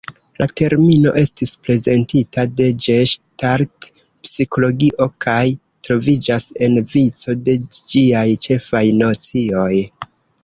[0.41, 5.43] La termino estis prezentita de geŝtalt-psikologio kaj
[5.89, 9.73] troviĝas en vico de ĝiaj ĉefaj nocioj.